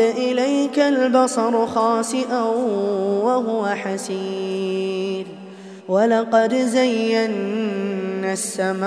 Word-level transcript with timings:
إليك 0.00 0.78
البصر 0.78 1.66
خاسئا 1.66 2.42
وهو 3.22 3.66
حسير. 3.66 5.26
ولقد 5.88 6.54
زينا 6.54 8.32
السماء 8.32 8.86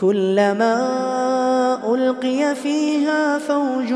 كلما 0.00 0.74
ألقي 1.94 2.54
فيها 2.54 3.38
فوج 3.38 3.94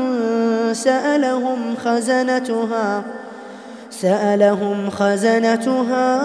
سألهم 0.71 1.75
خزنتها 1.83 3.03
سألهم 3.89 4.89
خزنتها 4.89 6.19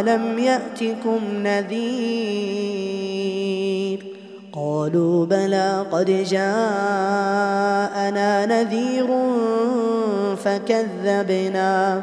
ألم 0.00 0.38
يأتكم 0.38 1.20
نذير؟ 1.42 2.84
قالوا 4.52 5.26
بلى 5.26 5.84
قد 5.92 6.24
جاءنا 6.30 6.86
نذير 8.46 9.06
فكذبنا. 10.44 12.02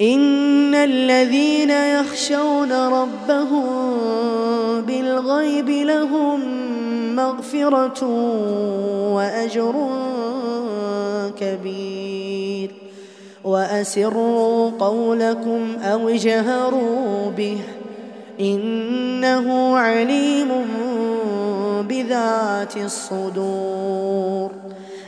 إن 0.00 0.74
الذين 0.74 1.70
يخشون 1.70 2.72
ربهم 2.72 3.70
بالغيب 4.80 5.68
لهم 5.68 6.40
مغفرة 7.16 8.04
وأجر 9.14 9.74
كبير. 11.40 12.70
وأسروا 13.44 14.70
قولكم 14.70 15.76
أو 15.82 16.08
اجهروا 16.08 17.30
به 17.30 17.58
إنه 18.40 19.76
عليم 19.78 20.48
بذات 21.88 22.76
الصدور. 22.76 24.50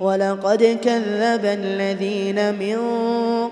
ولقد 0.00 0.78
كذب 0.82 1.44
الذين 1.44 2.54
من 2.54 2.78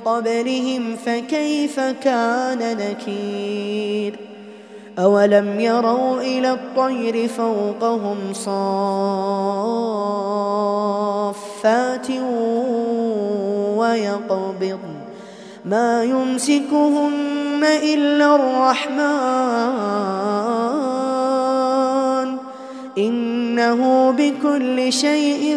قبلهم 0.04 0.96
فكيف 0.96 1.80
كان 1.80 2.76
نكير؟ 2.78 4.18
أولم 4.98 5.60
يروا 5.60 6.20
إلى 6.20 6.52
الطير 6.52 7.28
فوقهم 7.28 8.16
صافات 8.32 8.60
ويقبض. 13.76 14.78
ما 15.64 16.04
يمسكهن 16.04 17.64
إلا 17.82 18.34
الرحمن. 18.34 19.96
إنه 22.98 24.10
بكل 24.10 24.92
شيء 24.92 25.56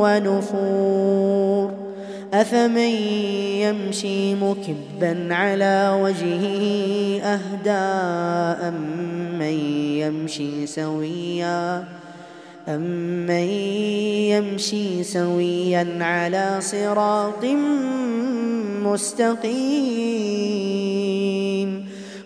ونفور. 0.00 1.70
أفمن 2.34 2.94
يمشي 3.66 4.34
مكبا 4.34 5.34
على 5.34 5.98
وجهه 6.02 6.54
أهدى 7.22 7.84
أمن 8.68 9.56
يمشي 10.02 10.66
سويا 10.66 11.84
أمن 12.68 13.48
يمشي 14.30 15.04
سويا 15.04 15.98
على 16.00 16.56
صراط 16.60 17.44
مستقيم. 18.84 19.50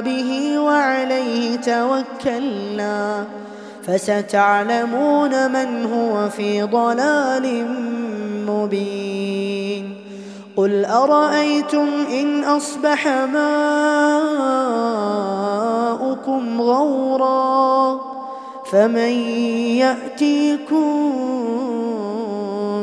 به 0.00 0.58
وعليه 0.58 1.56
توكلنا 1.56 3.24
فستعلمون 3.86 5.50
من 5.52 5.92
هو 5.92 6.28
في 6.28 6.62
ضلال 6.62 7.66
مبين 8.46 9.94
قل 10.56 10.84
أرأيتم 10.84 11.88
إن 12.10 12.44
أصبح 12.44 13.08
ماؤكم 13.08 13.46
غورا 16.60 18.00
فمن 18.70 19.12
يأتيكم 19.78 21.02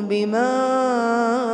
بماء 0.10 1.54